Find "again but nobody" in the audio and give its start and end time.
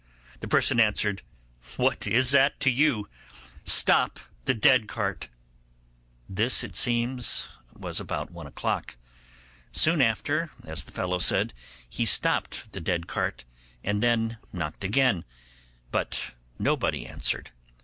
14.83-17.05